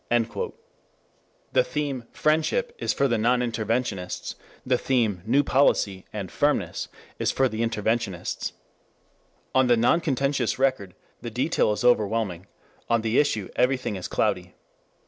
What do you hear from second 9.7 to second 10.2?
non